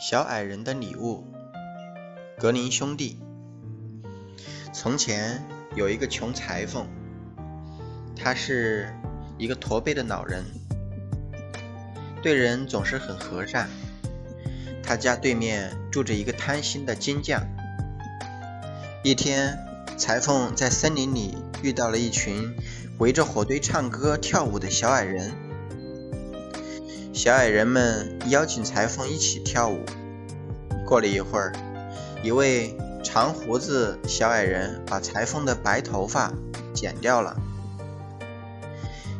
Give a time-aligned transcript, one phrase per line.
[0.00, 1.26] 小矮人的礼物，
[2.38, 3.20] 格林兄弟。
[4.72, 5.44] 从前
[5.76, 6.86] 有一个穷裁缝，
[8.16, 8.94] 他是
[9.36, 10.42] 一个驼背的老人，
[12.22, 13.68] 对人总是很和善。
[14.82, 17.46] 他家对面住着一个贪心的金匠。
[19.04, 19.58] 一天，
[19.98, 22.56] 裁缝在森林里遇到了一群
[22.96, 25.49] 围着火堆唱歌跳舞的小矮人。
[27.22, 29.84] 小矮人们邀请裁缝一起跳舞。
[30.86, 31.52] 过了一会儿，
[32.22, 36.32] 一位长胡子小矮人把裁缝的白头发
[36.72, 37.36] 剪掉了，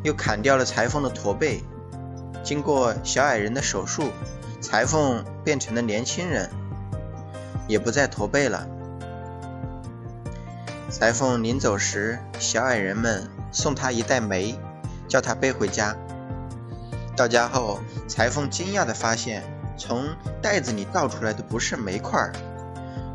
[0.02, 1.62] 又砍掉了裁缝的驼背。
[2.42, 4.08] 经过小矮人的手术，
[4.62, 6.48] 裁缝变成了年轻人，
[7.68, 8.66] 也不再驼背了。
[10.88, 14.58] 裁缝临走时，小矮人们送他一袋煤，
[15.06, 15.94] 叫他背回家。
[17.20, 19.42] 到家后，裁缝惊讶地发现，
[19.76, 20.08] 从
[20.40, 22.32] 袋子里倒出来的不是煤块，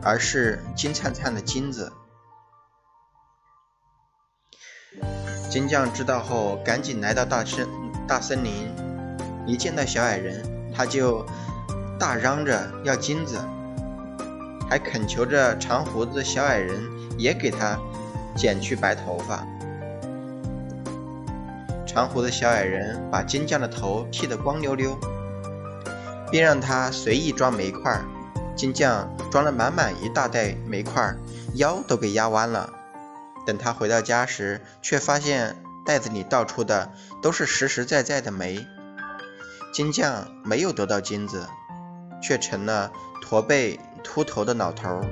[0.03, 1.91] 而是金灿灿的金子。
[5.49, 7.67] 金匠知道后，赶紧来到大森
[8.07, 8.71] 大森林，
[9.47, 11.25] 一见到小矮人，他就
[11.99, 13.39] 大嚷着要金子，
[14.69, 16.79] 还恳求着长胡子小矮人
[17.17, 17.75] 也给他
[18.35, 19.43] 剪去白头发。
[21.95, 24.99] 长胡子小矮人把金匠的头剃得光溜溜，
[26.29, 28.03] 并让他随意装煤块。
[28.53, 31.15] 金匠装了满满一大袋煤块，
[31.53, 32.69] 腰都给压弯了。
[33.45, 38.67] 等他回到家时，却发现袋子里倒出的都是实实在在的煤。
[39.73, 41.47] 金匠没有得到金子，
[42.21, 45.05] 却成了驼背秃头的老头儿。